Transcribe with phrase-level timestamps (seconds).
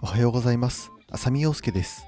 [0.00, 0.92] おはようございます。
[1.10, 2.06] 浅見陽介です。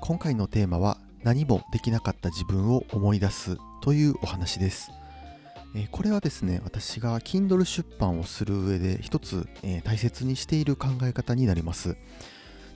[0.00, 4.90] 今回のテーマは何もできなかった自分を思い出すというお話です。
[5.74, 11.98] えこれはですね私が Kindle 出版をする上で一つ、え大切にしている考え方になります。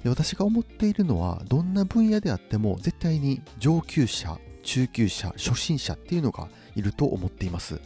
[0.04, 7.80] で私が思っているのはどんな分野であっても絶対に上級者中級者初心者っていうのがいると思っています。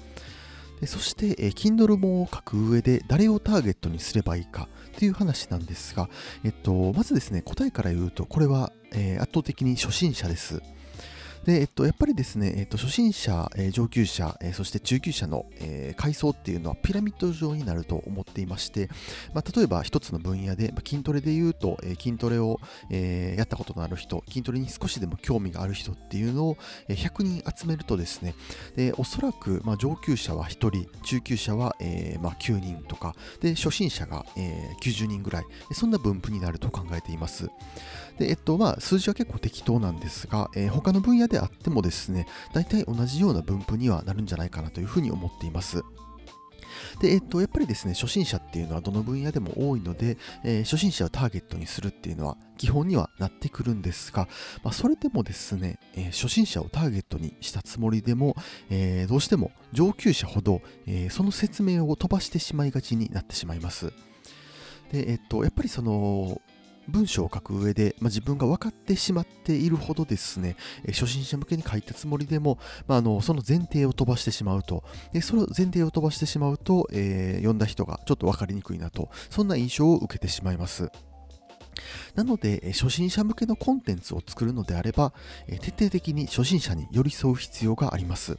[0.81, 6.09] でそして、えー、Kindle 本を書く上で誰をターゲットにすればいいかっていう話なんですが、
[6.45, 10.63] えっと、まずですね、答えから言うと、これは、えー、圧倒的に初心者です。
[11.45, 18.89] で、えっと、やっぱりですね、えっと、初心者、えー、上級者、えー、そして中級者の、えー、階層っていうのはピラミッド状になると思っていまして、
[19.33, 26.57] まあ、例えば一つの分野で、まあ、筋トレで言うと、え、筋トレを、え、やったことのある人、筋トレに少しでも興味がある人っていうのを、
[26.89, 28.35] えー、100人集めるとですね、
[28.77, 37.49] でおそらく、まあ、上級者は1人、中級者は、えまあ、9人とか、で初心者が、えー、90人ぐらい、そんな分布になると考えています。
[38.19, 45.83] で、えっと、まあ、数字は結構適当なんですが、え、他の分野であってもですね、大体同じような分布にはなるんじゃないかなというふうに思っています。
[47.01, 54.29] で、えっと、やっぱりですね、初心者っていうのはどの分野でも多いので、えー、初心者をターゲットにするっていうのは基本にはなってくるんですが、
[54.63, 58.37] まあ、それでもですね、えー、初心者をターゲットにしたつもりでも、
[58.71, 63.93] えー、どうしても上級者ほど、えその説明を飛ばしてしまいがちになってしまいます。
[64.93, 66.41] で、えっと、やっぱりその、
[66.89, 80.91] 文章を書く上で、まあ、自分が分かってしまっているほどですね、え初心者向けに書いたつもりでも、まあ、あのその前提を飛ばしてしまうと、でその前提を飛ばしてしまうと、えー、読んだ人がちょっと分かりにくいなと、そんな印象を受けてしまいます。
[82.15, 85.13] なので、初心者向けのコンテンツを作るのであれば、
[85.47, 88.39] 徹底的に初心者に寄り添う必要があります。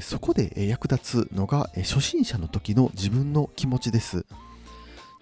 [0.00, 4.24] そこで役立つのが初心者の時の自分の気持ちです。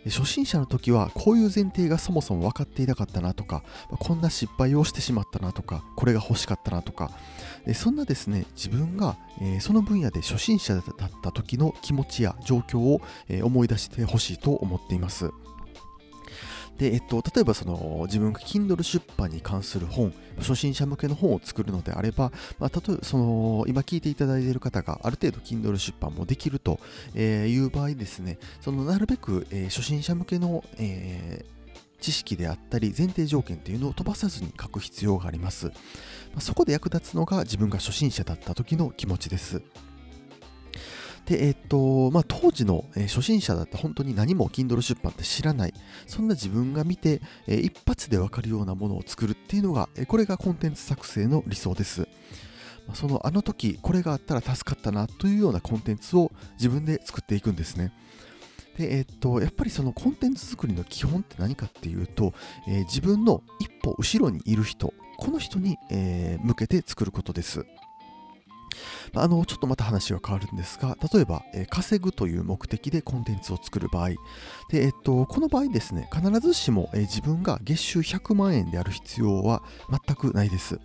[0.06, 3.62] 初心者の時はこういう前提がそもそも分かっていなかったなとか、
[3.98, 7.10] こんな失敗をしてしまったなとか、これが欲しかったなとか、
[7.74, 9.16] そんなですね、自分が
[9.60, 13.00] その分野で初心者だった時の気持ちや状況を
[13.42, 15.30] 思い出してほしいと思っています。
[16.78, 26.78] で、えっと、例えばその自分が Kindle 出版に関する本、初心者向けの本を作るのであれば、まあ、例えばその今聞いていただいている方がある程度 Kindle 出版もできると
[27.16, 31.58] いう場合ですね、そのなるべく、え、初心者向けの、えー
[32.00, 35.72] 知識であったり前提条件というのを飛ばさずに書く必要があります。
[36.38, 39.62] そこで役立つのが自分が初心者だった時の気持ちです。
[41.28, 45.74] で、えっ、と、まあ、当時の、え、初心者だった本当に何も Kindle 出版って知らない、
[46.06, 52.08] そんな自分が見て、え、一発でわかるようなものを作るっていうのが、え、これがコンテンツ作成の理想です。
[52.94, 57.92] そのあの時、これがあったら助かったなというようなコンテンツを自分で作っていくんですね。
[58.78, 62.32] で、えっと、やっぱりそのコンテンツ作りの基本って何かっていうと、
[62.66, 67.66] え自分の一歩後ろにいる人、この人に、え向けて作ることです。
[69.22, 74.10] あの、ちょっとまた話が変わるんですが、例えば、えー、稼ぐという目的でコンテンツを作る場合、
[74.70, 80.80] で、えっと、この場合ですね、必ずしも、えー、自分が月収100万円である必要は全くないです。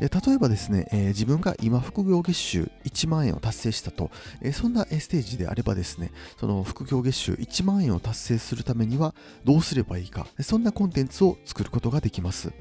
[0.00, 4.10] で例えばですね、えー、自分が今副業月収1万円を達成したと、
[4.42, 9.14] えー、そんなステージであればですね、その副業月収1万円を達成するためには
[9.44, 12.52] どうすればいいか、そんなコンテンツを作ることができます。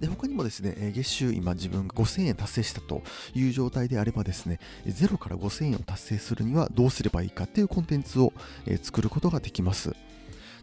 [0.00, 3.02] で他にもですね、月収今自分が5000円達成したと
[3.34, 8.32] いう状態であればですね、0から5000円を達成するにはどうすればいいかっていうコンテンツを
[8.82, 9.94] 作ることができます。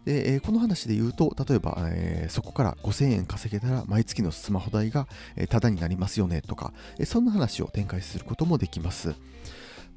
[0.06, 1.76] で、この話で言うと、例えば、
[2.28, 6.72] そこから5000円稼げたら毎月のスマホ代が、えタダになりますよねとか、
[7.04, 9.14] そんな話を展開することもできます。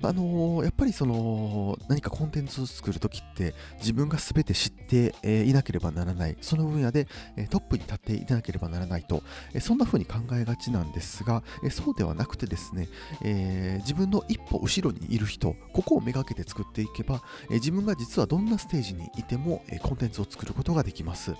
[0.02, 9.24] あのー、やっぱりその何かコンテンツを作るときって自分が全て知って、えいなければならない、その分野で、えトップに立っていなければならないと、
[9.54, 12.88] えそんな風に考えがちなんですが、えそうではなくてですね、
[13.24, 21.34] え、自分の一歩後ろにいる人、ここをめがけて作っていけば、え自分が実はどんなステージにいても、えコンテンツを作ることができます。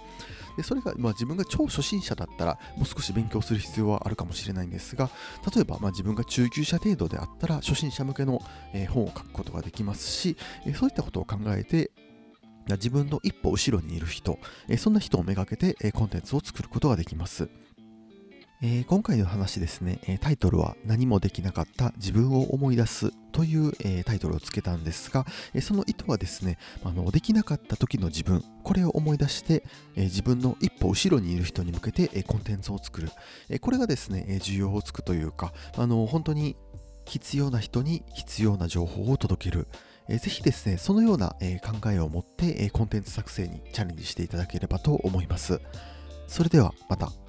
[0.60, 5.10] でそれが、まあ、自分が超初心者だったらもう少し勉強する必要はあるかもしれないんですが
[5.56, 8.42] 例えば、まあ、自分が中級者程度であったら初心者向けの、
[8.74, 10.36] え、本を書くことができますし、
[10.66, 11.92] え、そういったことを考えて
[12.72, 17.50] 自分の一歩後ろにいる人、え、そんな人をめがけて、えコンテンツを作ることができます。
[18.62, 29.64] えー、今回の話ですね、えタイトルは何もできなかった自分を思い出すという、えー、タイトルをつけたんですが、えその意図はですね、あのできなかった時の自分、これを思い出して、
[29.96, 33.10] え自分の一歩後ろにいる人に向けて、えコンテンツを作る、
[33.48, 36.58] えこれがですね、え需要をつくというか、あの本当に
[37.06, 39.70] 必要な人に必要な情報を届ける、
[40.10, 45.62] えー、ぜひですね、そのような、えー、考えを持って、えー、コンテンツ作成にチャレンジしていただければと思います。
[46.28, 47.29] それではまた。